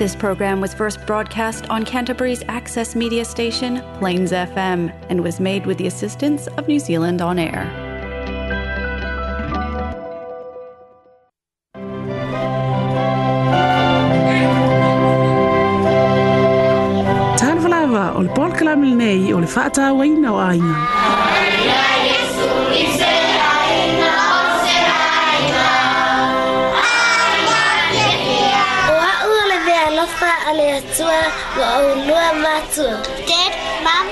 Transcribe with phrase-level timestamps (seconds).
[0.00, 5.66] This program was first broadcast on Canterbury's access media station, Plains FM, and was made
[5.66, 7.66] with the assistance of New Zealand On Air.
[17.44, 17.68] Tan o
[18.22, 19.48] le polkalame lenei o le o
[30.50, 31.18] Aleatua
[31.58, 32.96] Wa'olua Matua.
[33.30, 33.52] Dad,
[33.86, 34.06] Mom,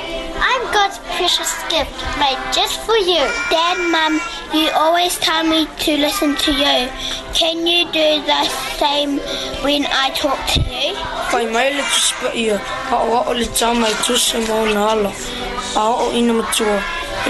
[0.48, 1.90] I'm God's precious gift
[2.22, 3.24] made just for you.
[3.50, 4.20] Dad, Mom,
[4.54, 6.76] you always tell me to listen to you.
[7.34, 8.42] Can you do the
[8.78, 9.18] same
[9.66, 10.94] when I talk to you?
[11.34, 12.56] Kai mai le tu spa ia,
[12.90, 15.10] ha o o le tau mai tu se mo na ala.
[15.82, 16.76] A o ina matua,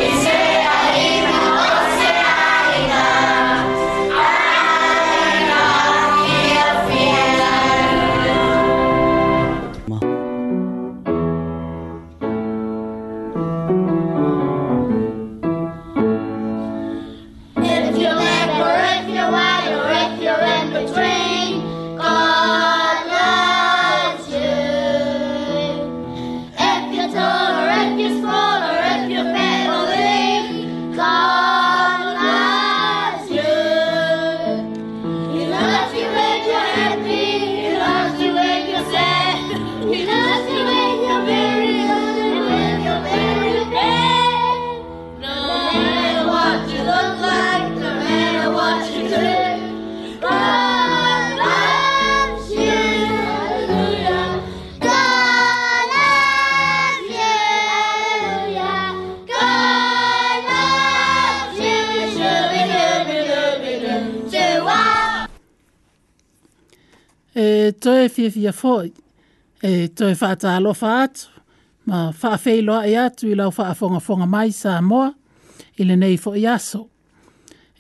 [67.72, 68.94] toe fia fia foi,
[69.64, 71.30] e toe whaata alofa atu,
[71.86, 75.12] ma whaafeiloa e atu i lau whaafonga fonga mai sa moa,
[75.78, 76.90] ile nei fo iaso.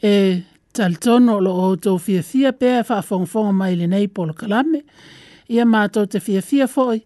[0.03, 4.83] E taltono lo o tō fia fia pēr whaafonga fonga mai ile nei polo kalame,
[5.49, 7.01] ia mātou te fia fia foi,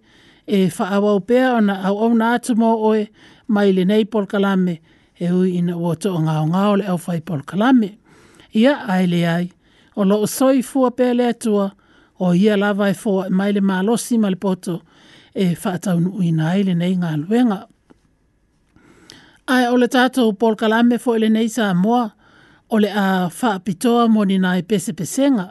[0.48, 3.08] e whaawau pēr ona au au nā atu mō oe
[3.52, 4.80] mai ile nei polo kalame,
[5.18, 7.96] e ui ina o tō ngao ngao le au whai polo kalame.
[8.56, 9.50] Ia aile ai,
[9.98, 11.70] o lo o soi fua pēr le atua,
[12.20, 14.74] o ia lava e fo mai le malosi ma poto
[15.42, 17.68] e whaatau nu ina ai e le nei ngā luenga.
[19.48, 22.10] Ai ole le tātou Paul Kalame fo e le nei sa moa
[22.70, 25.48] o le a whaapitoa mo ni nai e pese pesenga.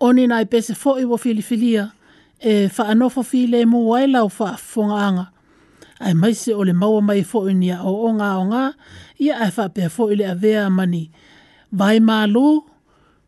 [0.00, 1.90] O ni nai pese fo i wo filifilia
[2.40, 5.26] e whaanofo fi le mu waila o whaafonga anga.
[6.00, 8.64] Ai maise o le maua mai fo i ni a o o ngā o ngā
[9.22, 11.04] ia ai whaapea fo i le a vea mani.
[11.78, 12.62] Vai mālu,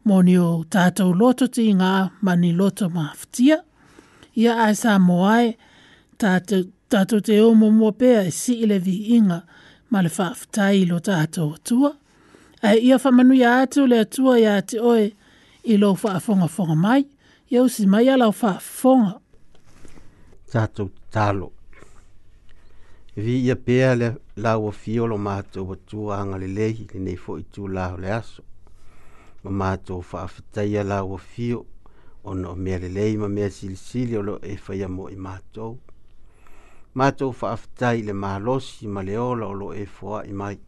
[0.07, 3.57] Moni o tātou loto ti ngā mani loto maftia.
[4.39, 5.49] Ia ai sā moai
[6.23, 7.91] tātou, tātou te o mō
[8.27, 9.41] e si ile vi inga
[9.91, 11.91] ma le whaftai lo tātou tua.
[12.63, 15.11] Ai ia whamanu ia atu le atua ia te oe
[15.65, 17.03] i lo whaafonga fonga mai.
[17.51, 19.19] Ia usi mai alau whaafonga.
[20.55, 21.51] Tātou tālo.
[23.17, 27.47] Vi ia pēa le lau o fiolo mātou wa tua lehi le nei fo i
[27.51, 28.45] tū lau le aso
[29.47, 31.59] ma matou faafetaia lauafio
[32.25, 35.75] ona o mea lelei ma mea silisili o loo e faia mo i matou
[36.99, 40.59] matou faafetai le malosi ma le ola e o loo e foaʻi mai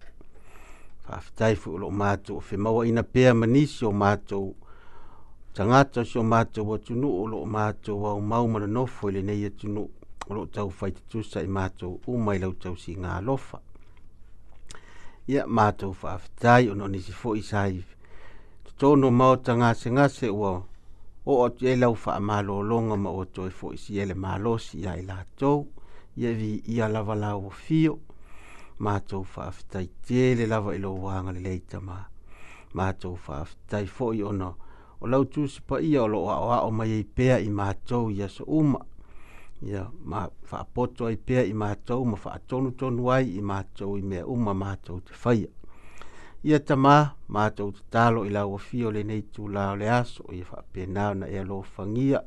[1.04, 4.48] faafetai foi o loo matou o femauaina pea ma nisi o matou
[5.56, 9.92] tagata si o matou atunuu o loo matou aumau ma nonofo i lenei atunuu e
[10.28, 13.58] o loo taufaitutusa i matou uma i lau tausigalofa
[15.32, 17.60] ia matou faafetai ona o nisi foʻi sa
[18.78, 20.50] tono mau ta ngase ngase ua
[21.24, 24.76] o o te lau wha malo longa ma o toi fo isi ele malo si
[24.82, 25.66] ia i la tau
[26.20, 27.94] ia vi ia lava la o fio
[28.84, 31.98] ma tau wha aftai tele lava ilo wanga le leita ma
[32.76, 34.50] ma tau wha aftai fo i ona
[35.02, 37.50] o lau tu pa ia o lo a o o mai i e pea i
[37.58, 38.78] ma tau ia so uma
[39.68, 40.20] ia ma
[40.50, 43.92] wha poto i pea i ma tau ma wha atonu tonu ai i ma tau
[43.96, 45.48] i mea uma ma tau te whaia
[46.48, 46.96] ia tamā
[47.36, 52.22] matou tatalo i lauafia o lenei tulā o le aso ia faapena ona e alofagia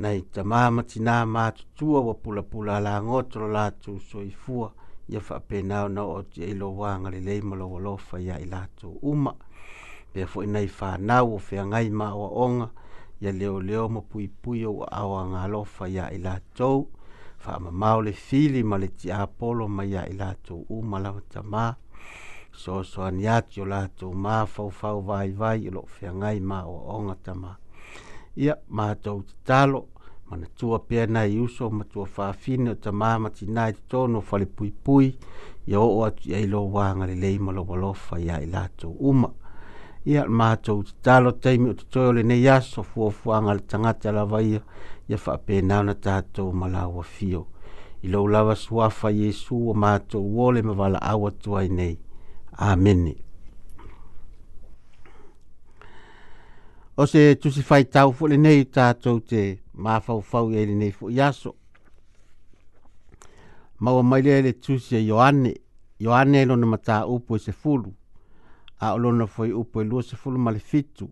[0.00, 4.70] nai tamā matinā matutua ua pulapula alagoto lo latou soifua
[5.12, 9.34] ia faapena na o oti ai wanga le ma lou alofa ia i latou uma
[10.14, 12.68] fo foʻi nai fanau o fea ngai feagai maoaoga
[13.20, 16.88] ia leoleo ma puipui ou aʻoaga alofa ia i latou
[17.36, 21.68] faamamao le fili ma le tiā polo ma ia i latou uma lava tamā
[22.64, 26.74] so so ani ati o lato ma fau fau vai vai lo fiangai ma o
[26.96, 27.56] onga tama.
[28.36, 29.10] Ia ma to
[29.44, 29.80] talo
[30.28, 34.22] mana tua pia nai uso ma tua whaafine o tama māma ti nai te tono
[34.28, 35.06] whale pui pui
[35.66, 39.30] ia o atu ia ilo wānga le leima lo walofa ia i lato uma.
[40.04, 40.72] ya ma te
[41.02, 44.60] talo te mi to toyo le nei aso fua fuanga le tangata la vaia
[45.08, 47.46] ia whaape nauna tātou malawa fio.
[48.02, 51.98] I lau lawa suafa Yesu o mātou wole mawala awa ai nei.
[52.62, 53.16] Amen.
[56.96, 61.08] O se tusi fai tau fule nei tātou te māfau fau e re nei fuk
[61.16, 61.54] yaso.
[63.80, 65.54] Maua mai le le tusi e Ioane.
[66.04, 67.90] Ioane e lona mata upo e se fulu.
[68.84, 71.08] A o lona fai upo e lua se fulu ma le fitu.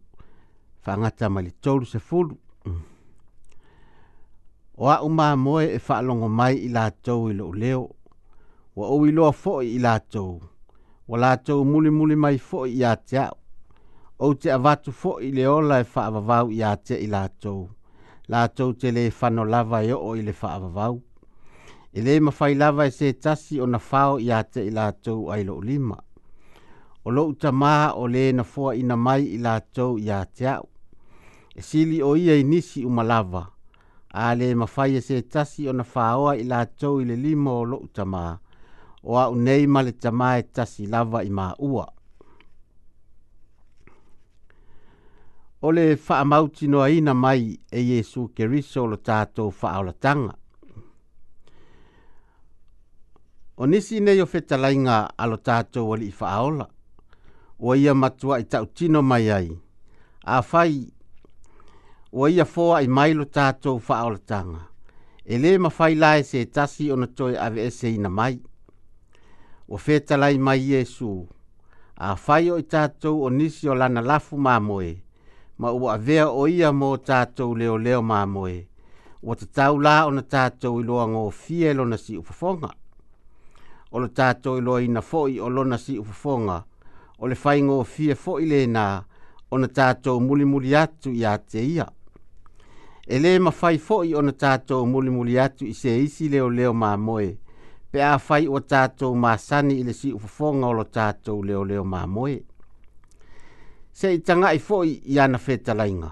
[0.85, 2.37] Whangata ma le tolu se fulu.
[4.77, 7.83] O a umā moe e whaalongo mai i lātou i lo leo.
[8.77, 10.37] Wa o i loa fo i lātou.
[10.43, 10.58] O
[11.09, 13.39] wa latou muli muli mai fo iā te a'u
[14.27, 17.61] ou te avatu fo i ola e fa'avavau iā te i latou
[18.33, 20.95] latou te lē fano lava e o'o i le fa'avavau
[21.97, 25.63] e lē mafai lava e se tasi ona fao iā te i latou ai lo'u
[25.69, 25.97] lima
[27.05, 30.69] o lo'u tamā o lē na foa'ina mai i latou iā te a'u
[31.55, 33.47] e sili o ia i nisi uma lava
[34.13, 37.89] a lē mafai e se tasi ona fāoa i latou i le lima o lo'u
[37.97, 38.25] tamā
[39.03, 41.87] o au nei ma le tamae tasi lava i maua.
[45.61, 50.35] O le whaamauti noa ina mai e Yesu Keriso lo tātou whaolatanga.
[53.57, 56.69] O nisi nei o whetalainga alo tātou wali i whaola.
[57.59, 59.49] O ia matua i tau tino mai ai.
[60.27, 60.79] A whai,
[62.13, 64.63] o ia fōa i mailo tātou whaolatanga.
[65.25, 68.39] E le mawhai lai se tasi ona toi ave ese ina mai
[69.69, 71.29] o fetalai mai Yesu.
[71.97, 74.95] A fai o i tātou o nisi o lana lafu mamoe,
[75.59, 78.55] ma ua avea o ia mō tātou leo leo mamoe,
[79.23, 82.71] o te tau la o na tātou i loa ngō fielo na si ufafonga.
[83.91, 86.61] O lo tātou i loa ina foi o lona si ufafonga,
[87.19, 88.87] o le fai ngō fie foi le nā,
[89.51, 91.87] o na tātou muli muli atu i a ia.
[93.11, 96.49] E le ma fai foi o na tātou muli muli atu i se isi leo
[96.49, 97.35] leo mamoe,
[97.91, 101.85] pe a fai o tātou māsani i le si ufo o lo tātou leo leo
[101.85, 102.41] māmoe.
[103.93, 106.11] Se i tanga i fōi i ana whēta lainga.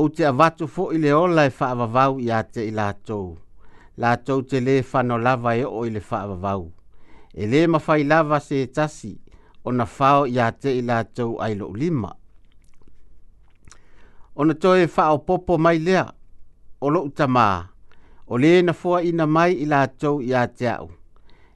[0.00, 3.34] O te avatu fōi le ola e whaavavau i ate i lātou.
[4.00, 6.70] Lātou te le whano lava e o i le whaavavau.
[7.34, 9.12] E le mawhai lava se e tasi
[9.64, 12.12] o na whao i ate i lātou ai lo lima.
[14.34, 16.06] O na toi e whao popo mai lea
[16.80, 17.68] o lo utamaa
[18.32, 20.86] o le na fua ina mai i latou i atiaʻu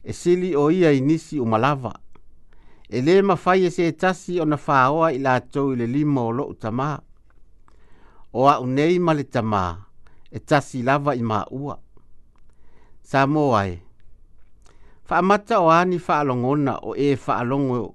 [0.04, 1.92] e sili o ia i nisi uma lava
[2.88, 6.52] e lē mafai e setasi e ona fāoa i latou i le lima o loʻu
[6.62, 6.88] tamā
[8.32, 9.62] o aʻu nei ma le tamā
[10.28, 11.74] e tasi lava i maʻua
[13.10, 13.64] sa mo Fa
[15.14, 17.94] faamata e, o ani faalogona o e faalogo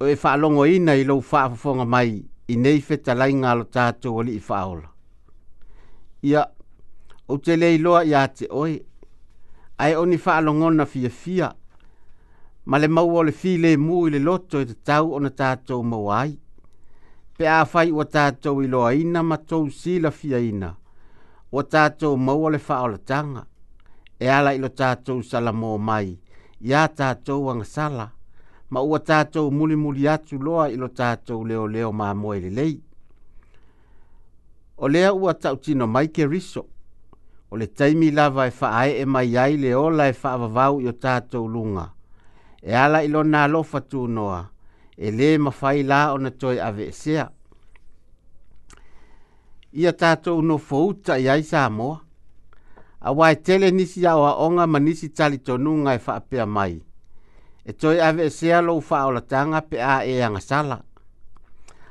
[0.00, 4.88] o e faalogoina i lou faafofoga mai i nei fetalaiga a lo tatou alii faaola
[6.22, 6.42] ia
[7.28, 8.80] o te lei loa ia te oe.
[9.78, 11.52] Ai o ni wha alongona fia fia.
[12.64, 15.18] Ma le maua o le fi le mu i le loto i te tau o
[15.20, 16.30] na tātou mawai.
[17.38, 20.70] Pe a whai o tātou i loa ina ma tou sila fia ina.
[21.52, 23.44] O tātou maua le wha o le tanga.
[24.18, 26.14] E ala i lo tātou sala mō mai.
[26.62, 28.08] Ia tātou ang sala.
[28.70, 32.50] Ma ua tātou muli muli atu loa i lo tātou leo leo mā moe le
[32.50, 32.80] lei.
[34.76, 35.36] O lea ua
[35.86, 36.66] mai ke riso
[37.50, 40.92] o le taimi lava e faae e mai ai le ola e faavavau i o
[40.92, 41.90] tatou luga
[42.62, 44.40] e ala i lona alofa tunoa
[45.06, 47.28] e le mafai la ona toe aveesea
[49.72, 52.00] ia tatou nofo uta i ai sa moa
[53.08, 56.82] auā e tele nisi aʻoaʻoga ma nisi talitonuga e faapea mai
[57.68, 60.78] e toe aveesea lou faaolataga pe a e agasala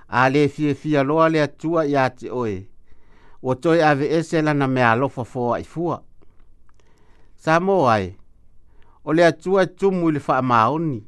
[0.07, 2.55] a lē fiafia loa le atua iā te oe
[3.45, 5.99] ua toe ave ese lana mea alofa foa i fua.
[7.43, 8.07] Sa mō ai,
[9.03, 11.03] o le atua tumu i le wha maoni,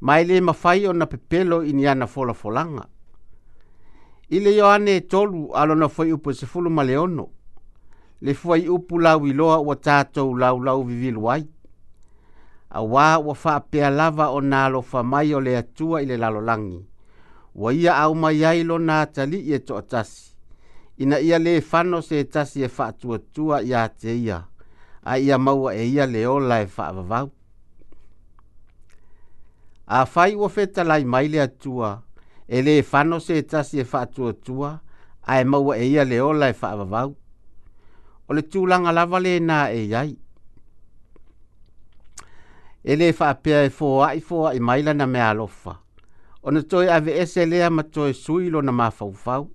[0.00, 2.84] mai le mawhai o na pepelo i niana fola folanga.
[4.30, 7.26] I le Ioane e tolu alona fwai upo se fulu ma leono,
[8.20, 11.46] le fwai upu lau i loa ua tātou lau lau vivilu ai.
[12.70, 16.16] A wā ua wha pea lava o nā lo mai o le atua i le
[16.16, 16.84] lalolangi.
[17.54, 20.35] Wa ia au mai ailo nā tali i e toatasi
[20.98, 24.38] ina ia le fano se tasi e whaatua tua ia te ia,
[25.04, 27.30] a ia maua e ia le ola e whaavavau.
[29.86, 32.02] A fai ua feta lai mai le atua,
[32.48, 34.80] e le fano se tasi e whaatua tua,
[35.22, 37.16] a e maua e ia le ola e whaavavau.
[38.28, 40.16] O le tūlanga lava le nā e iai.
[42.82, 45.76] E le whaapea e fōa i fōa i maila na mea lofa.
[46.42, 49.50] O na toi ave ese lea ma toi suilo na mafaufau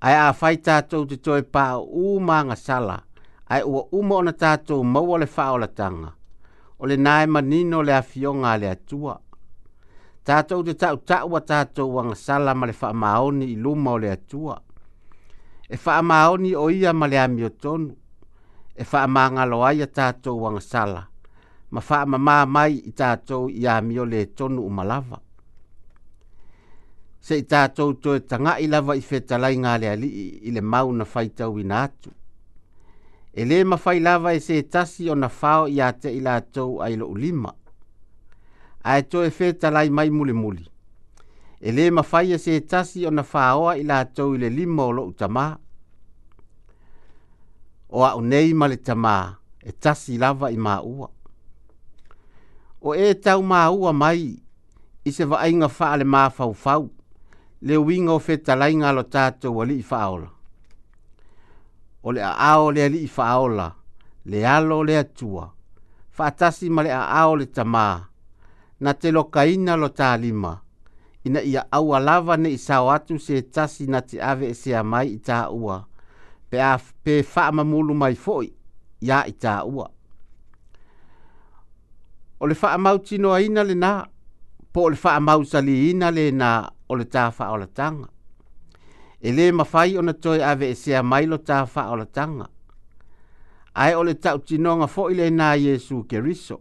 [0.00, 2.96] ai a fai tātou te toi pā u mānga sala,
[3.48, 6.10] ai ua uma ona tātou maua le whaolatanga,
[6.78, 9.16] o le nāe manino le awhionga le atua.
[10.26, 14.58] Tātou te tau tāua tātou wanga sala ma le whaamaoni i luma o le atua.
[15.68, 17.92] E whaamaoni o ia ma le amio tonu,
[18.76, 21.06] e whaamanga lo aia tātou wanga sala,
[21.70, 25.22] ma whaamamā mai i tātou i amio le tonu umalava
[27.26, 30.08] se i tātou toe tanga i lava i whetalai ngā lea li
[30.46, 32.12] i le mau na whaitau i nātu.
[33.36, 36.94] E le mawhai lava e se tasi o na whao i ate i lātou ai
[36.96, 37.50] lo ulima.
[38.92, 39.04] A e
[39.38, 40.64] fe whetalai mai muli muli.
[41.60, 44.92] E le mawhai e se tasi o na whaoa i lātou i le lima o
[44.94, 45.46] lo utama.
[47.90, 49.18] O a unei ma le tamā
[49.62, 51.10] e tasi lava i māua.
[52.86, 54.36] O e tau māua mai
[55.06, 56.92] i se vaainga whaale mā fau fau
[57.66, 60.28] le winga o feta lai ngalo tato wa li i faaola.
[62.06, 63.66] O le aao le li i faaola,
[64.30, 65.44] le alo le atua,
[66.16, 67.94] faatasi ma le ao le tamaa,
[68.82, 70.52] na te lokaina lo taalima,
[71.26, 74.82] ina ia aua lava ne i sao atu se tasi na te ave e se
[74.92, 75.20] mai i
[75.62, 75.76] ua,
[76.50, 76.72] pe a
[77.04, 78.46] pe faa mamulu mai foi,
[79.06, 79.34] ia i
[79.74, 79.86] ua.
[82.38, 84.02] O le faa mautino aina le naa,
[84.76, 86.48] po le faa mausali ina le na
[86.90, 88.08] o le tafa o le tanga.
[89.26, 92.46] E le mawhai o na toi ave e sea mailo tafa o le tanga.
[93.82, 96.58] Ai o le tau tinonga fo ile na Yesu ke riso.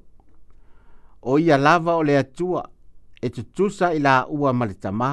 [1.29, 2.63] O ia lava o le atua
[3.22, 5.12] e tutusa ila ua malitama.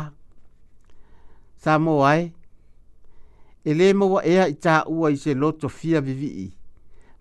[1.63, 2.33] Sa mo ai,
[3.69, 6.49] e le mawa ea i ta ua i se loto fia vivii,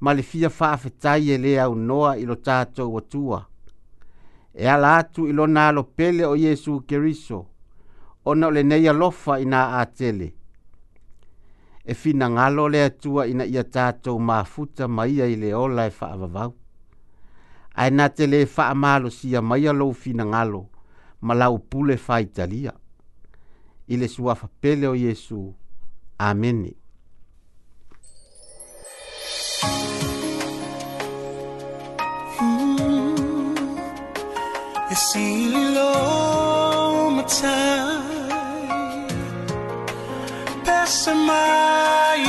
[0.03, 3.09] ma le fia faa fetai e le au noa ilo tato watua.
[3.41, 3.47] tua
[4.53, 7.45] e ala atu i lona alo pele o Yesu Keriso,
[8.25, 10.33] ona o le neia lofa ina a tele.
[11.83, 16.53] E fina ngalo le atua ina ia tātou mafuta maia i le ola e whaavavau.
[17.75, 20.67] Ai nā te le whaamalo sia maia lou fina ngalo,
[21.21, 22.75] ma lau pule whaitalia.
[23.87, 25.55] I le suafa pele o Yesu.
[26.19, 26.75] Amene.
[34.93, 39.07] It's ain't all my time
[40.65, 42.25] passing by.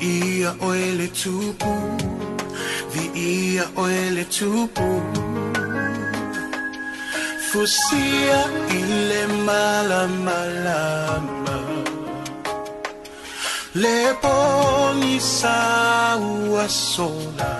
[0.00, 1.72] ia o ele tupu
[2.90, 4.88] vi ia o ele tupu
[7.50, 8.40] fusia
[8.78, 11.56] ile mala malama
[13.74, 15.58] le pongi sa
[16.94, 17.52] sola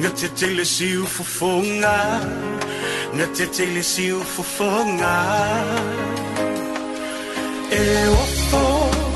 [0.00, 1.98] nga te tele siu fofonga
[3.14, 5.16] nga te tele siu fofonga
[7.80, 7.82] e
[8.20, 9.07] o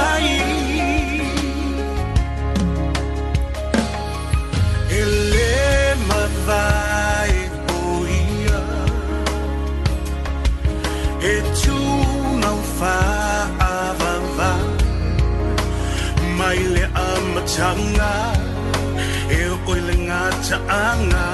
[17.60, 18.14] changa
[19.38, 19.40] e
[19.70, 21.24] oi le ngā taanga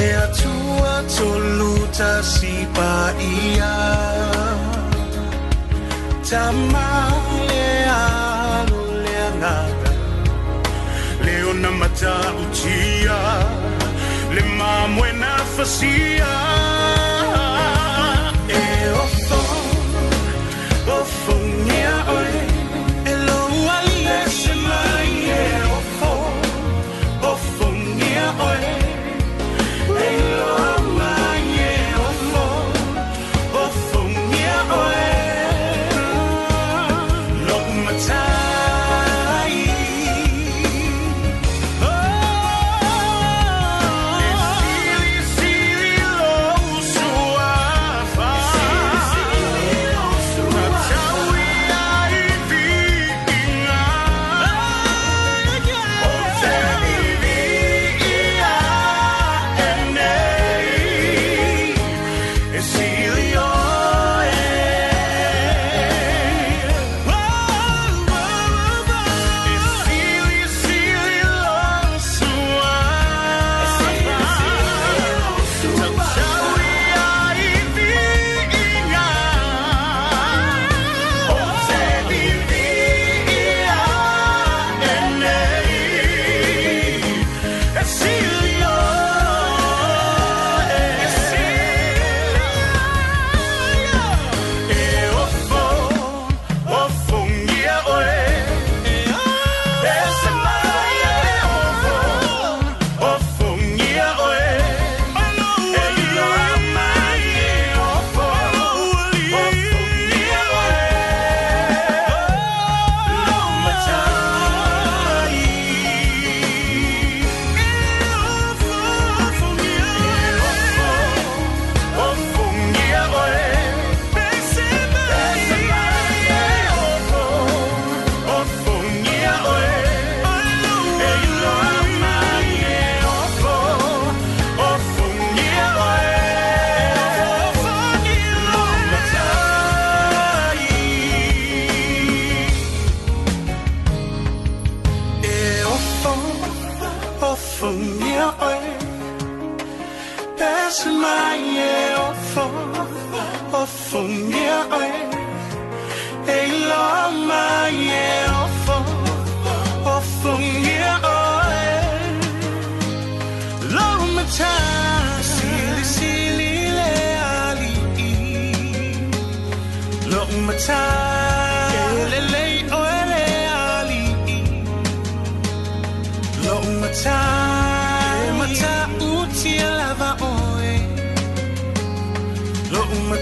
[0.00, 2.88] le atua tolu ta si pa
[3.28, 3.70] ia
[6.32, 6.84] tama
[7.48, 9.92] le alo le angata
[11.24, 13.20] le ona mata utia
[14.36, 16.34] le mamuena fasia
[18.62, 18.64] E
[19.02, 19.04] o
[20.96, 21.81] ofo o nge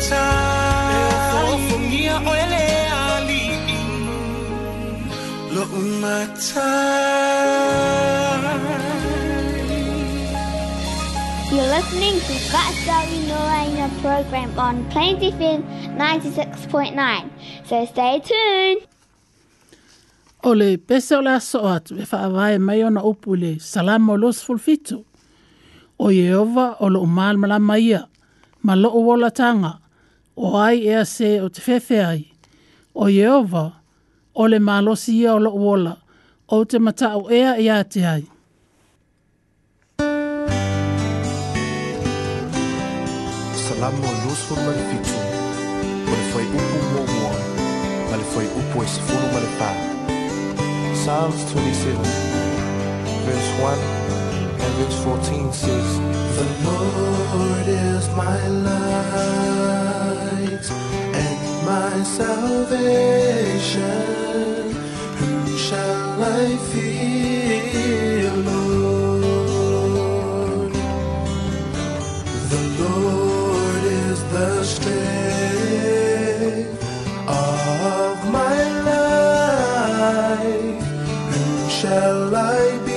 [0.02, 1.92] You're listening
[12.24, 15.64] to Glasgow Norena program on Plenty FM
[15.98, 17.28] 96.9.
[17.68, 18.86] So stay tuned.
[20.44, 24.40] O le pese o le aso atu e whaavae mai ona upu le salamo los
[24.44, 25.04] fulfitu.
[25.98, 28.08] O Yeova o lo umal malama ia,
[28.62, 28.74] ma
[29.34, 29.79] tanga,
[30.42, 32.32] o ai ea se o te whewhe ai,
[32.94, 33.66] o Yeova,
[34.34, 35.94] o le malosi ia o lo uola,
[36.48, 38.24] o te mata o ea ia te ai.
[43.66, 45.12] Salamu o Yusuf Malifitu,
[46.10, 47.32] o le fai upu mōmua,
[48.08, 49.70] ma le fai upu e sifuru ma le pā.
[51.00, 52.00] Psalms 27,
[53.26, 53.78] verse 1
[54.64, 55.90] and verse 14 says,
[56.36, 60.19] The Lord is my love
[60.68, 62.80] and my salvation.
[65.18, 70.72] Whom shall I fear, Lord?
[72.50, 76.82] The Lord is the strength
[77.28, 78.82] of my
[80.42, 80.84] life.
[81.32, 82.89] Whom shall I be?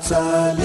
[0.09, 0.58] time.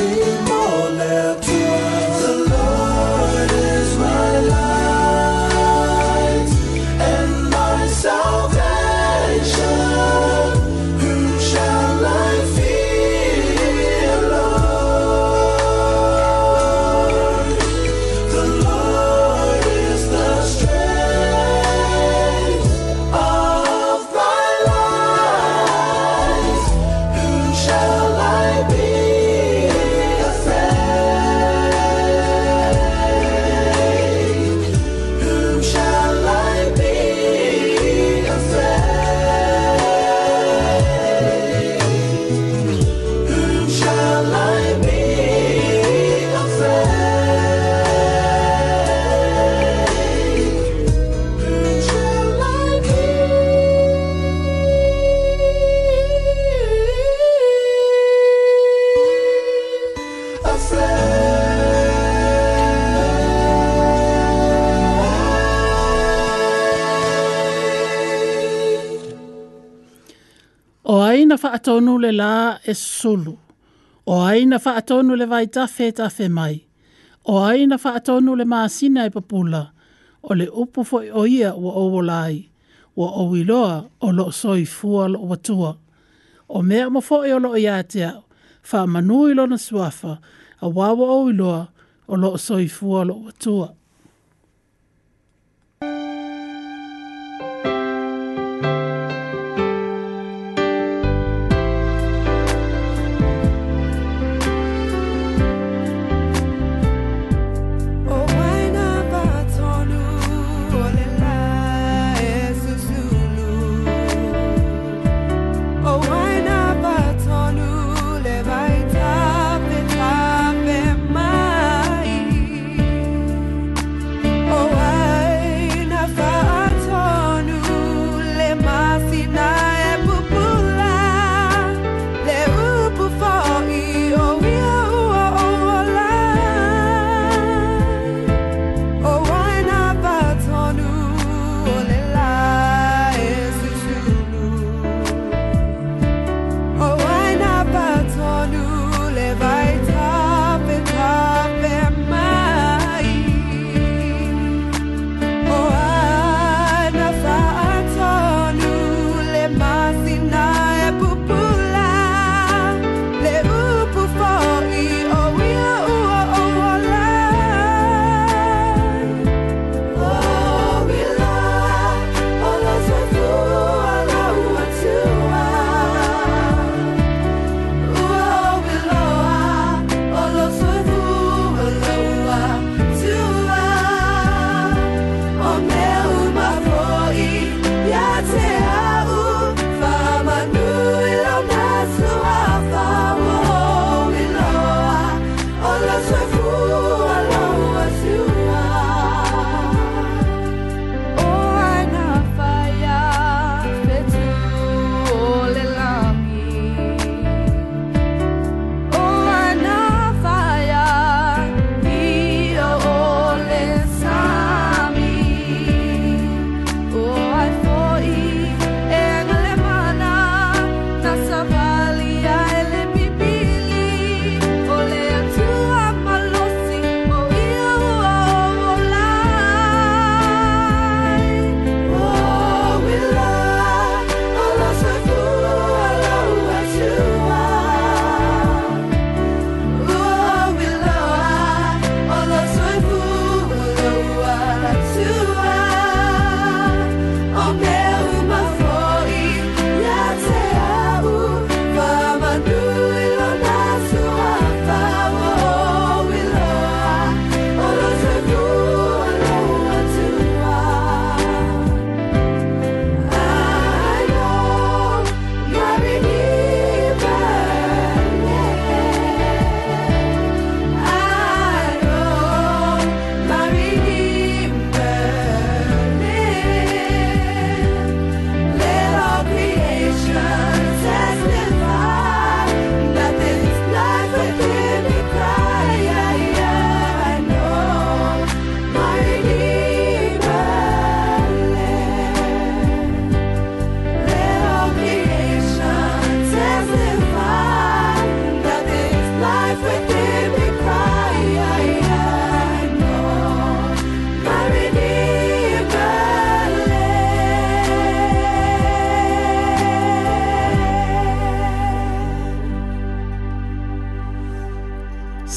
[71.64, 73.38] faatonu le la e sulu.
[74.06, 76.56] O ai na faatonu le vai tafe e tafe mai.
[77.24, 79.62] O ai na faatonu le maasina e papula.
[80.22, 82.36] O le upu fo i oia wa o wolai.
[82.98, 85.70] Wa o wiloa o lo soi fua lo watua.
[86.48, 88.12] O mea ma fo i e o lo i atea.
[88.68, 90.12] Fa manu i lo na suafa.
[90.60, 91.60] A wawa o wiloa
[92.06, 93.68] o lo soi fua lo watua.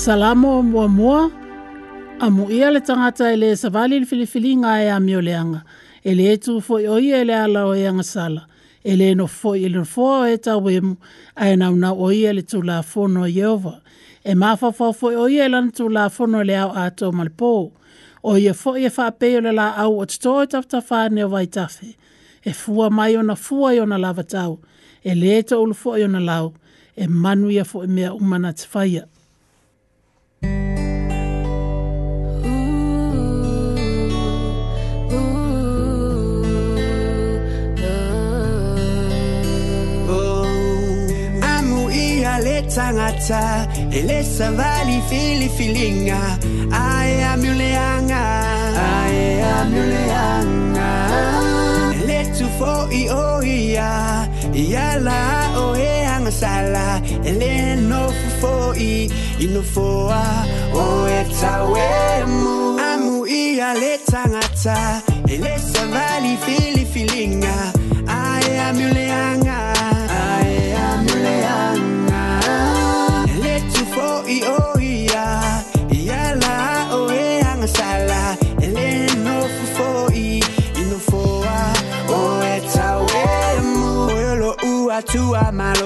[0.07, 1.31] Salamo muamua mua.
[2.19, 5.61] Amu ia le tangata ele savali le filifilinga e amioleanga.
[6.03, 8.47] Ele etu foi oia ele ala o eanga sala.
[8.85, 10.95] Ele no foi ele foa e tawemu.
[11.35, 13.81] Ae nauna oia e le tula fono e Yehova.
[14.23, 17.71] E mawhawha foi oia ele ana tula fono le au ato malpo.
[18.39, 20.41] ia foi e, e whapeo le la au o tuto
[21.05, 21.95] e ne o vaitafe.
[22.45, 24.59] E fua mai ona fua i ona lava tau.
[25.03, 26.53] E le eto ulu foi ona lau.
[26.95, 29.03] E manu ia foi mea umana tifaia.
[42.67, 46.37] tagata e le savali fili filinga
[46.71, 48.21] ai amuleanga
[48.75, 50.89] ai amuleanga
[52.05, 53.91] le tufo i oia
[54.53, 55.23] ia la
[55.63, 55.85] o e
[56.41, 56.87] sala
[57.29, 58.03] e no
[58.39, 58.55] fo
[58.93, 59.07] i
[59.43, 60.23] ino foa
[60.83, 61.87] o e tawe
[62.91, 63.09] amu
[63.43, 64.77] ia le tagata
[65.33, 65.37] e
[65.71, 67.55] savali fili filinga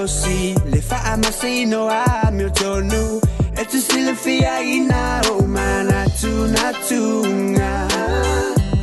[0.02, 0.54] aussi.
[0.72, 3.20] Les fa amasi no amiltonu.
[3.60, 7.74] Et tu si le fia ina o manatu natunga.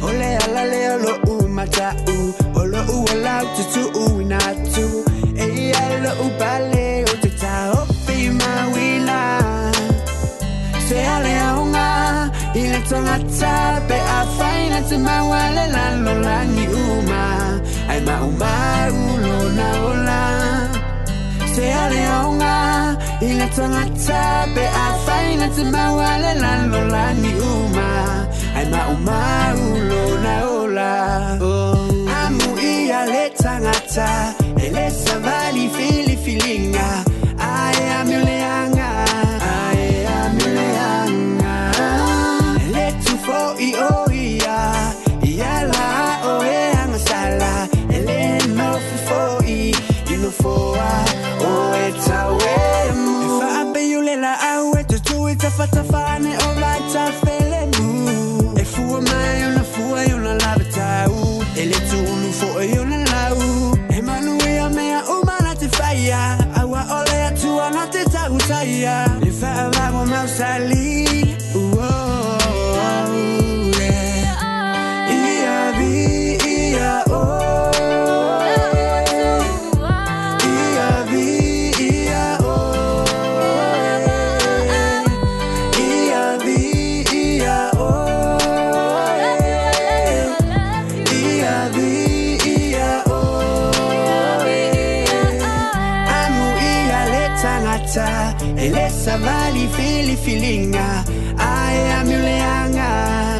[0.06, 2.18] Ole ala le olo u matau.
[2.60, 4.06] Olo u ala tutu u
[4.74, 4.88] tu.
[5.44, 8.18] Ei ala u bale o te tao fi
[8.74, 9.22] wila.
[10.88, 11.90] Se ale aunga.
[12.60, 13.18] Ile tonga
[13.88, 15.96] pe a faina te mawale lan
[16.56, 17.26] ni uma.
[17.92, 18.54] Ai ma uma
[19.12, 20.59] ulona olanga.
[21.54, 21.76] Sea
[30.46, 31.80] oh.
[32.08, 34.38] Amu ia le tangata
[100.24, 100.88] feelinga
[101.40, 101.50] ah.
[101.72, 102.92] I am Yuleanga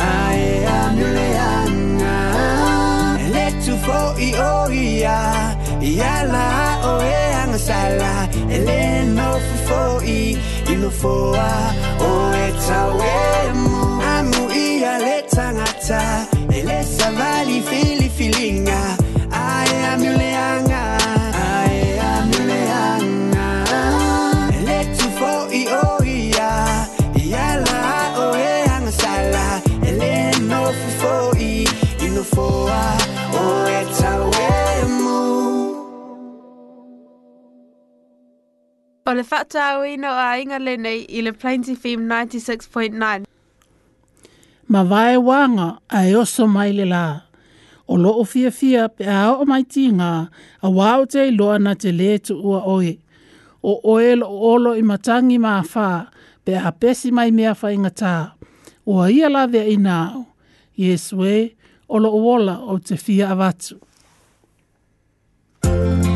[0.02, 0.30] ah.
[0.36, 0.48] I
[0.82, 3.13] am Yuleanga ah.
[3.36, 6.50] Letu fo i o ia la
[6.92, 8.13] o e anga sala
[8.56, 8.82] Ele
[9.18, 9.82] no fu fo
[10.15, 10.20] i
[10.74, 11.50] Ino foa
[12.12, 12.12] o
[12.46, 13.18] e tawe
[13.62, 13.78] mu
[14.15, 16.18] Amu ia le tangata
[39.10, 43.24] O le whata au ino a inga le nei i le Plains FM 96.9.
[44.72, 47.06] Ma vae wanga a e oso mai le la.
[47.91, 50.10] O lo o fia fia pe a o mai tinga
[50.62, 52.12] a wau te loa na te le
[52.50, 52.93] ua oe.
[53.65, 55.52] O oe lo olo i matangi ma
[55.84, 55.89] a
[56.45, 58.13] pe a pesi mai mea wha inga tā.
[58.89, 60.22] O a ia la vea ina au.
[60.84, 61.36] Yes we,
[61.88, 63.74] o lo o wola o te fia avatu.
[65.65, 66.09] Yes we, o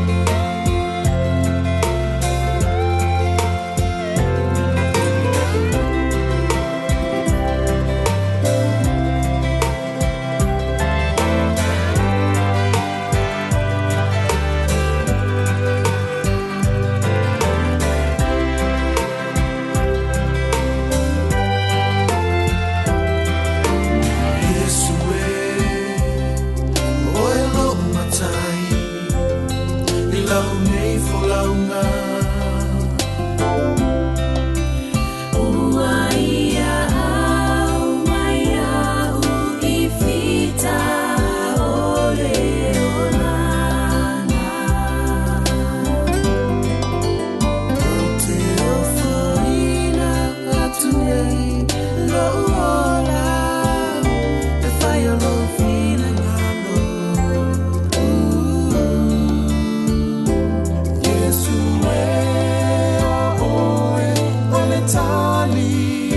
[65.44, 66.08] Mali,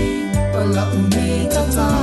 [0.56, 1.97] palaunay tatay.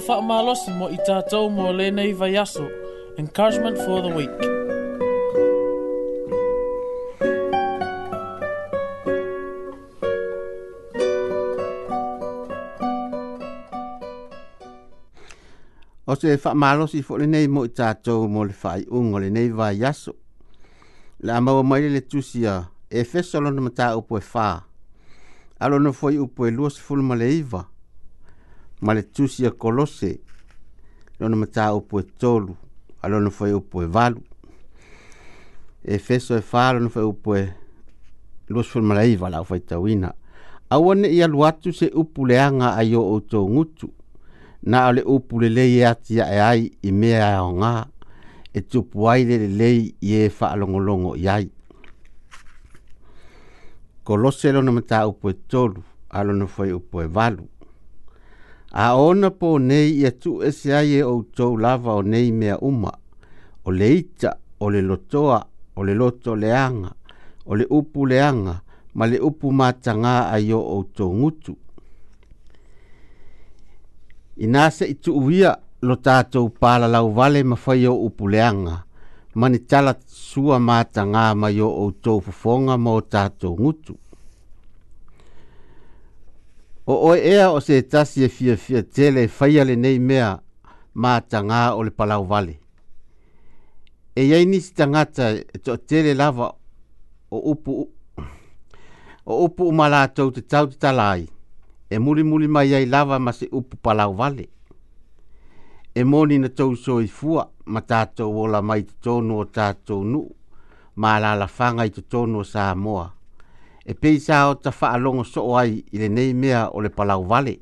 [0.00, 2.64] tau whaamalosi mo i tātou mō lenei vai aso.
[3.18, 4.30] Encouragement for the week.
[16.06, 20.12] O se whaamalosi fo lenei mo i tātou mō le whai ungo lenei vai aso.
[21.22, 22.58] Le amaua mai le tusia
[22.90, 24.50] e fesolona mataupu e fā.
[25.58, 27.30] Alona foi upu e lua sefulu ma le
[28.80, 30.20] male le tusi a kolose
[31.18, 32.56] lona matā upu e tolu
[33.02, 34.20] a lona fai upu e valu
[35.84, 37.44] efeso e fā lona fai upu e
[38.48, 40.12] lusfulmalaiva lau faitauina
[40.70, 43.90] aua neʻi ia atu se upuleaga a io outou gutu
[44.62, 47.86] na o le upu lelei e atiaʻe ai i mea e aogā
[48.52, 51.48] e tupu ai le lelei i ē e faalogologo i ai
[54.04, 57.48] kolose lona matā upu e tolu a lona fai upu e valu
[58.76, 62.28] a ona po nei ia tu e se ai e au tau lava o nei
[62.40, 62.92] mea uma,
[63.66, 65.38] o le ita, o le lotoa,
[65.78, 66.92] o le loto leanga,
[67.48, 68.54] o le upu leanga,
[68.96, 71.52] ma le upu mātanga a yo au tau ngutu.
[74.44, 75.54] Inase i tu uia
[75.86, 78.76] lo tātou pāla lau vale ma fai o upu leanga,
[79.34, 83.96] ma ni tala sua mātanga ma yo au tau fufonga ma o tātou ngutu
[86.86, 90.42] o oe ea o se tasi e fia fia tele e faia le nei mea
[90.94, 92.60] ma tanga o le palau vale.
[94.16, 96.54] E iai nisi tangata e to tele lava
[97.30, 97.88] o upu
[99.24, 101.26] o upu umala tau te tau te talai
[101.90, 104.46] e muli muli mai iai lava ma se upu palau vale.
[105.94, 110.04] E moni na tau so i fua ma tatou ola mai te tonu o tatou
[110.04, 110.22] nu
[111.00, 113.15] ma la la fanga i te tonu o Samoa
[113.88, 115.22] e peisa o ta faa longo
[115.56, 117.54] ai i le nei mea o le palau vale.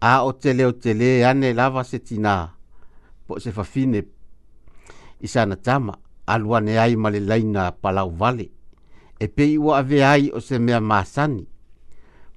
[0.00, 2.52] A o te leo te le ane lava se tina
[3.26, 4.00] po se fafine
[5.20, 5.92] i sana tama
[6.32, 8.46] aluane ai ma le laina palau vale.
[9.20, 11.48] E pei ua ave ai o se mea masani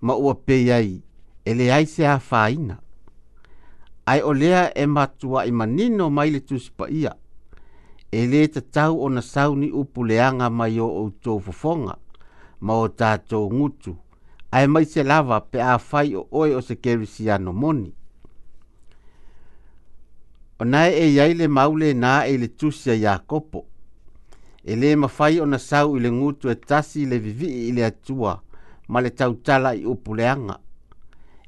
[0.01, 1.03] ma ua pei ai
[1.45, 2.79] e le ai se a faina.
[4.05, 7.11] Ai o lea e matua i manino mai le tusipa ia
[8.11, 12.00] e le tatau o na sauni upu leanga mai o outou fofonga
[12.61, 13.95] ma o tātou ngutu,
[14.53, 17.91] ai mai se lava pe a whai o oi o se kerisi ano moni.
[20.59, 23.65] O nai e iai le maule na e le tusia ia kopo.
[24.63, 27.83] E le mawhai o na sau i le ngutu e tasi le vivi i le
[27.85, 28.33] atua,
[28.87, 30.59] ma le tautala i upuleanga.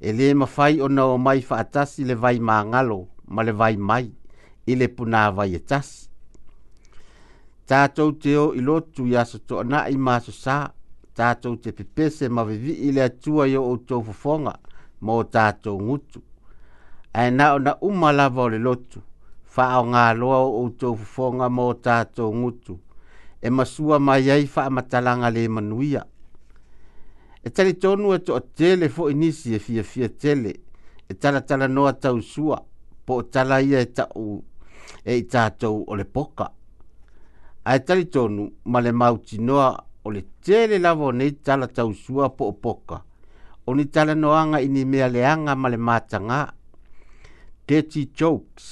[0.02, 4.10] E le mawhai o na o mai whaatasi le vai māngalo, ma le vai mai,
[4.66, 6.10] i le puna vai e tasi.
[7.70, 10.72] Tātou teo i lotu i aso tō na i māso sāa,
[11.18, 14.54] tātou te pepese ma vivi i le atua i o outou fofonga
[15.06, 16.22] mō tātou ngutu.
[17.14, 19.02] Ae na o na umalava o le lotu,
[19.54, 22.78] faa o ngā loa o outou fofonga mō tātou ngutu,
[23.44, 26.04] e masua mai ai faa matalanga le manuia.
[27.44, 30.56] E tali tonu e to a tele fo inisi e fia fia tele,
[31.10, 32.58] e tala tala noa tau sua,
[33.06, 34.40] po tala ia e tau
[35.06, 36.50] e i tātou o le poka.
[37.66, 39.74] Ai tali tonu, male le mauti noa
[40.06, 42.76] o le tele lava nei tala tausua po o
[43.68, 46.40] o ni tala noanga i ni mea leanga ma le mātanga.
[47.68, 48.66] Dirty jokes.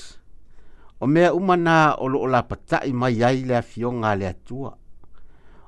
[1.02, 4.72] O mea umana o lo o la patai mai ai le fionga le atua.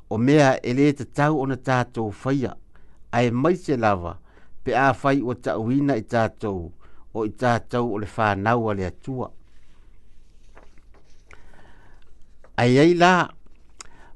[0.10, 2.54] O mea ele te tau o na tātou whaia.
[3.12, 4.20] Ai mai se lava
[4.64, 6.60] pe a whai o tauina i tātou
[7.14, 9.28] o i tātou o le whanaua le atua.
[12.64, 13.30] Ai ai la,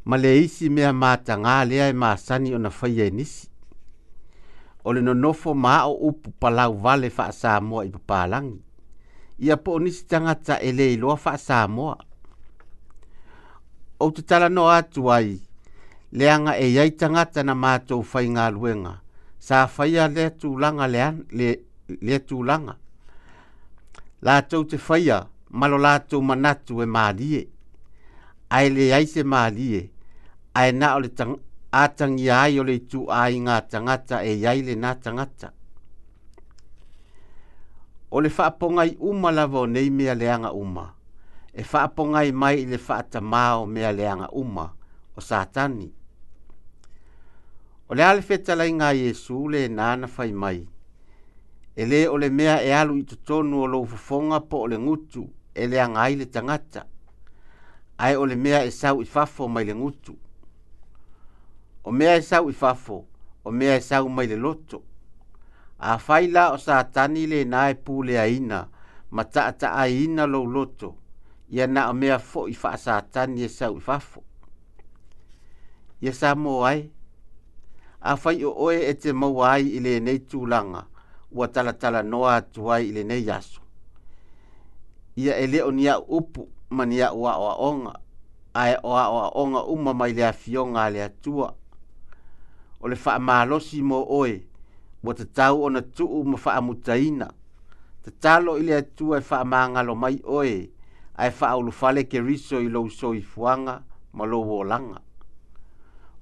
[0.08, 3.44] ma le isi mea matagā lea e masani ona faia e nisi
[4.86, 8.56] o le nofo ma o upu palau vale Samoa i papalagi
[9.46, 11.96] ia po o nisi tagata e lē iloa fa'asamoa
[14.00, 15.40] ou tatalano atu ai
[16.18, 18.94] leanga e iai tagata na matou faigaluega
[19.46, 21.10] sa faia lea tulaga lea
[24.22, 26.88] La latou te faia malo la latou manatu e
[28.50, 29.92] Ai le leai se malie
[30.60, 31.26] ae na ole le
[31.72, 35.48] atagia ai o le itu'a ai gā tagata e iai lenā tagata
[38.16, 40.86] o le fa'apogai uma lava nei mea leaga uma
[41.54, 44.66] e fa'apogai mai i le fa'atamā o mea leaga uma
[45.18, 45.88] o satani
[47.90, 50.60] o le a le fetalaiga a iesu lenā na fai mai
[51.80, 54.78] e lē o le mea e alu i totonu o lo fofoga po o le
[54.88, 56.82] gutu e leaga ai le tagata
[58.04, 60.16] ae o le mea e sau i fafo mai le gutu
[61.88, 63.06] o mea e sau i fafo,
[63.44, 64.82] o mea e sau mai le loto.
[65.80, 68.68] A faila o sa tani le na e pule a ina,
[69.12, 70.96] ma ta ta a ina lo loto,
[71.48, 74.22] ia na o mea fo i fa sa tani e sau i fafo.
[76.04, 76.92] Ia sa mo ai,
[78.00, 80.82] a fai o oe e te mau ai i le nei tūlanga,
[81.38, 83.62] ua tala tala noa atu ai i le nei aso.
[85.22, 86.44] Ia e leo ni a upu,
[86.76, 87.94] ma ni a ua o a onga,
[88.54, 88.92] a e o
[89.44, 91.67] onga umamai le a fionga le atua, a
[92.82, 94.36] o le faamalosi mo oe
[95.06, 97.28] tau tatau ona tuu ma faamutaina
[98.04, 100.56] tatalo i le atua e lo mai oe
[101.22, 103.76] ae faaulufale keriso i lou soifuaga
[104.18, 105.00] ma lou olaga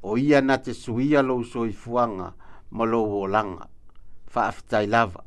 [0.10, 1.41] o ia na te suia lou
[1.82, 2.28] fuanga
[2.76, 3.66] ma lou olaga
[4.34, 5.22] faafetai lava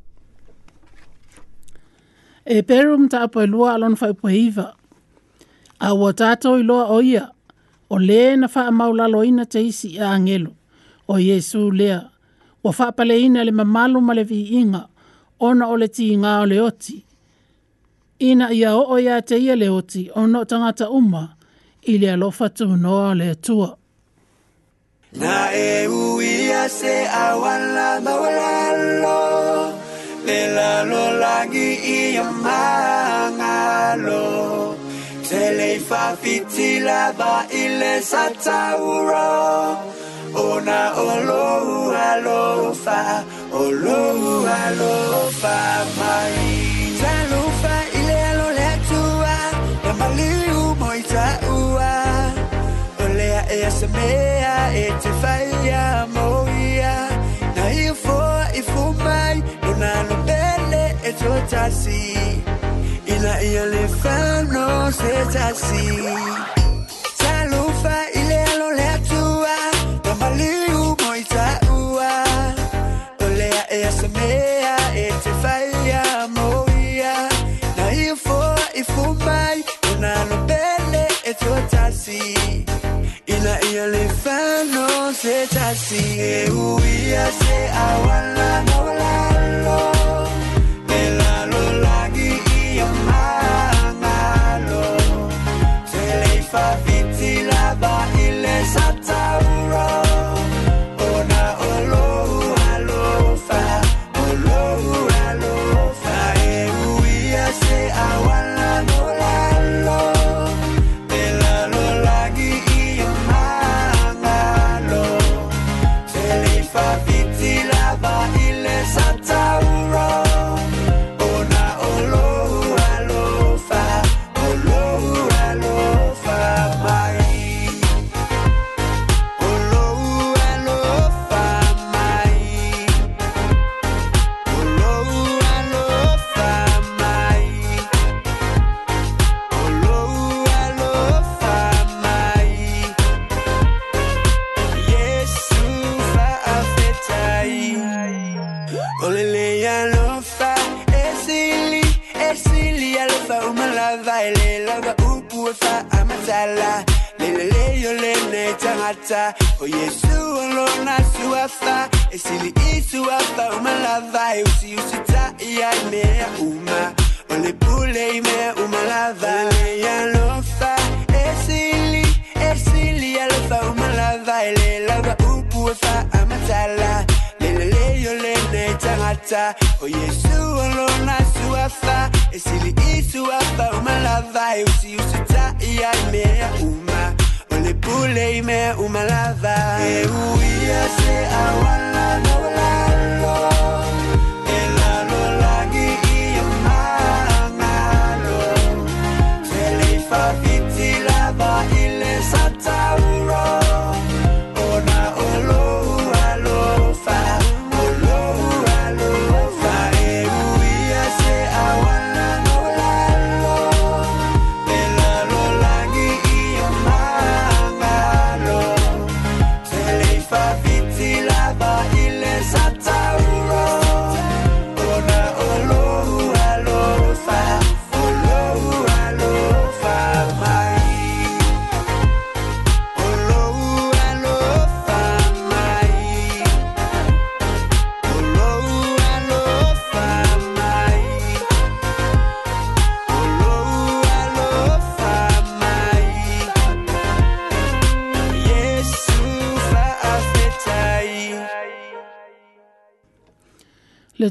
[2.44, 4.66] e pero mataapoe lua alona faupuaiva
[5.86, 7.24] aua tatou i o oia
[7.90, 10.52] o le na faamaulaloina te isi a agelo
[11.08, 12.04] o Yesu lea.
[12.64, 14.88] Wa faa pale ina le mamalu male vi inga,
[15.40, 17.04] ona ole ti inga ole oti.
[18.18, 21.22] Ina ia o ia te ia le oti, ona tangata uma,
[21.90, 23.70] ili alofa tu noa le tua.
[25.20, 25.88] Na e
[26.52, 26.94] a se
[27.24, 29.20] awala mawalalo,
[30.26, 31.68] le lalo lagi
[32.00, 34.26] ia mangalo.
[35.26, 37.02] Te lei fafiti la
[37.62, 39.32] ile sa tauro,
[40.44, 43.00] ona olóhùn àlòfà
[43.60, 45.58] olóhùn àlòfà
[45.98, 46.50] mari.
[47.00, 49.36] ta ló fa ilé alólẹ̀ tó wá
[49.84, 51.26] yamaliu mọ ìta
[51.76, 51.94] wá
[53.04, 54.54] olè ẹ̀yàsẹ̀mẹ́yà
[54.86, 55.82] ètè fàyà
[56.14, 56.94] mọ́wíyà
[57.56, 58.22] náà ìfọ̀
[58.60, 59.34] ìfọ̀máì
[59.64, 62.00] lọ́nà lọ́bẹ̀lẹ̀ ètò tàṣì
[63.14, 64.20] ìlà ìyẹlẹ fẹ́
[64.54, 64.68] lọ
[64.98, 65.84] ṣe tàṣì.
[83.26, 87.58] ina ilifano setasi euia se
[87.88, 89.78] awala maulalo
[91.02, 94.82] elalo lagi iya mangalo
[95.92, 96.87] seleifaf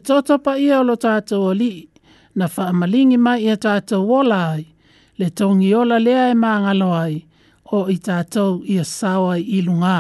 [0.08, 1.74] toto pa ia o lo tātou o li,
[2.40, 4.64] na whaamalingi mai ia tātou o lai,
[5.20, 7.18] le tongi ola lea e māngalo ai,
[7.78, 9.98] o i tātou ia sawa i ilunga.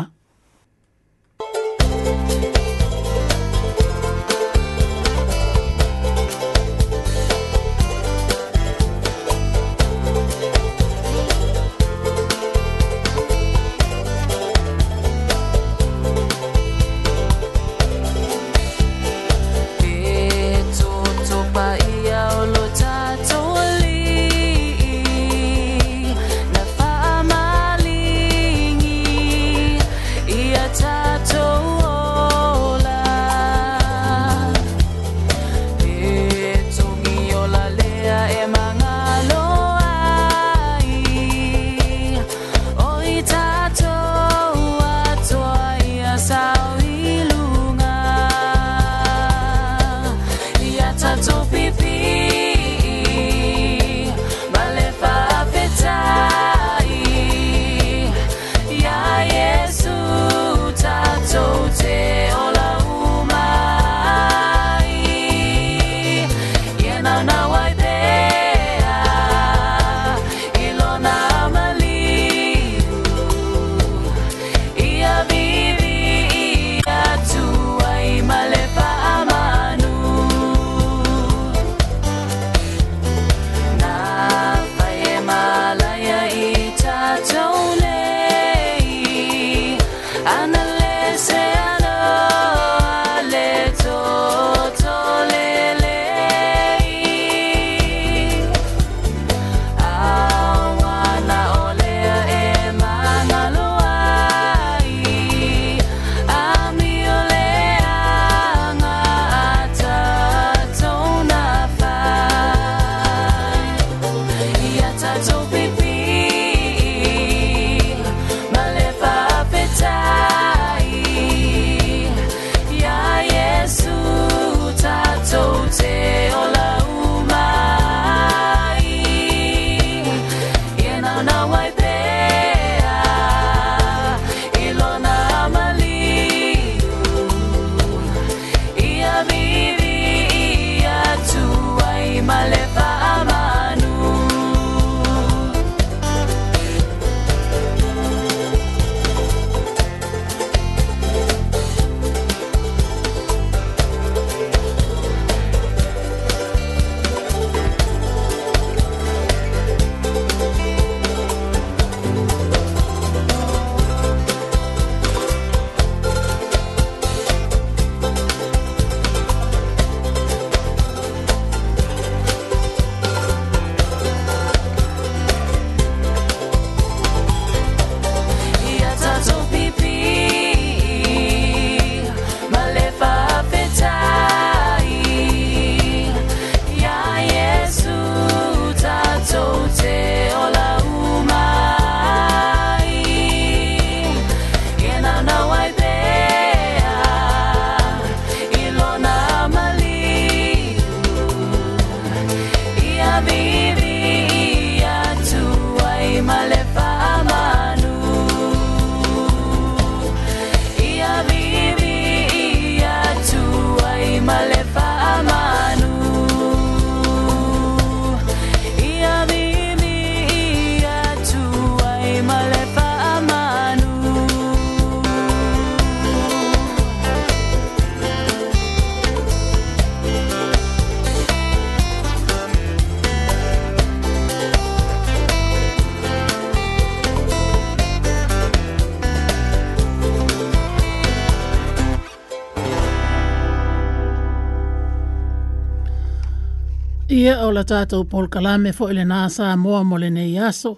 [247.47, 250.73] o la tātou Paul Kalame fo ele nā sā moa mo le nei aso,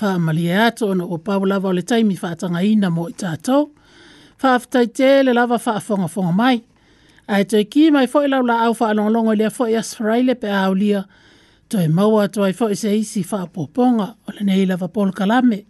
[0.00, 3.04] wha amalia e ato ono o pau lava o le taimi wha atanga ina mo
[3.10, 3.66] i tātou.
[4.40, 6.60] Wha aftai te le lava wha afonga fonga mai.
[7.28, 10.34] Ai te ki mai fo ilau la au wha alongolongo i lea fo i asfraile
[10.40, 11.04] pe aulia,
[11.68, 14.88] to e maua to ai fo i se isi wha apoponga o le nei lava
[14.88, 15.60] Paul Kalame.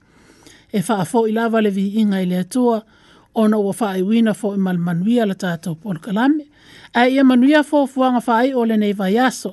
[0.73, 2.79] E wha afo i lava le vi inga i lea tua,
[3.35, 6.45] o ua faaiuina fo ma le manuia la tatou polokalame
[6.95, 9.51] ae ia manuia fofuaga faai o lenei vaiaso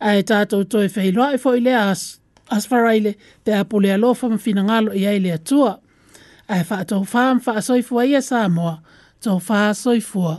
[0.00, 2.06] a e tātou toi whehiloa e fo lea as,
[2.54, 5.78] as faraile te apule alofa ma fina ngalo i lea atua.
[6.48, 8.78] A e wha tau wha am soifua ia sa amoa,
[9.20, 10.38] tau wha soifua.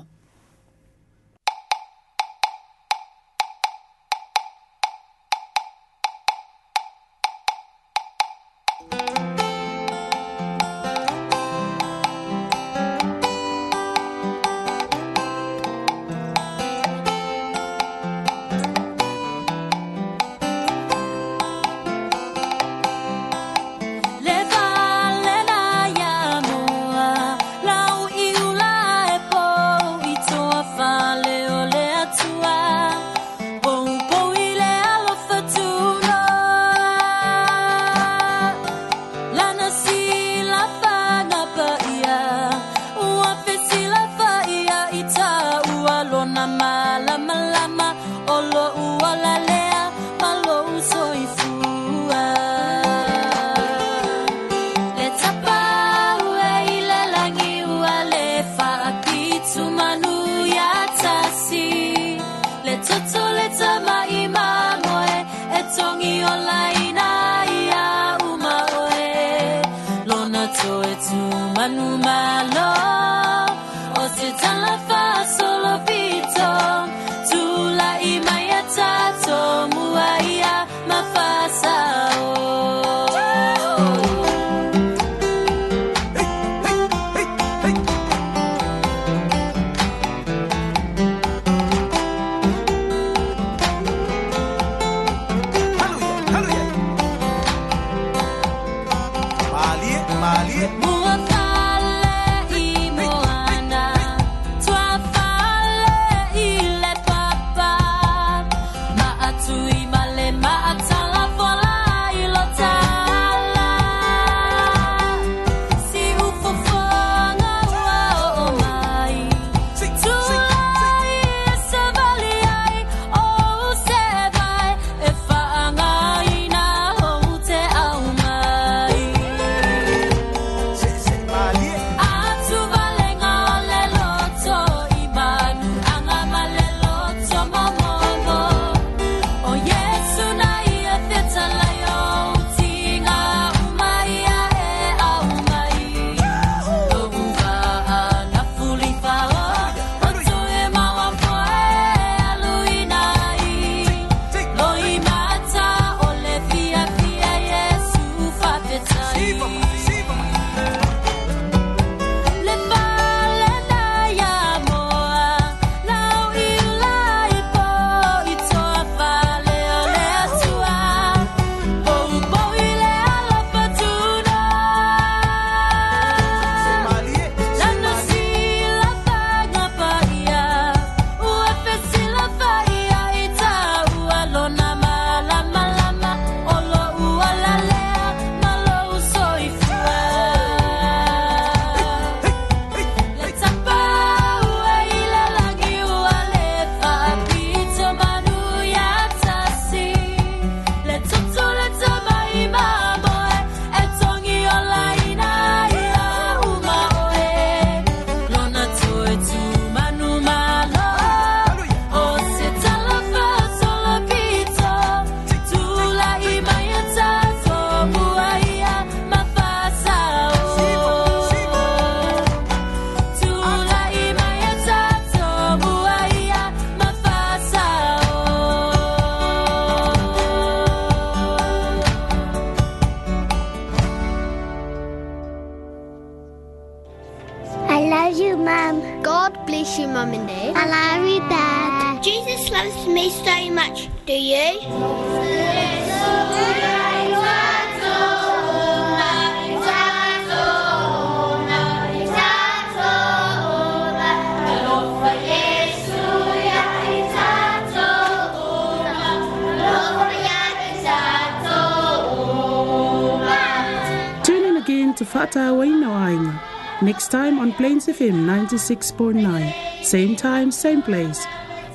[268.59, 269.83] 96.9.
[269.85, 271.25] Same time, same place.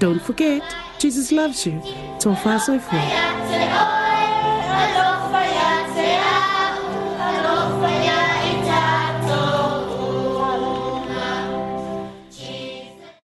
[0.01, 0.62] Don't forget,
[0.99, 1.80] Jesus loves you.
[2.20, 3.34] Tofa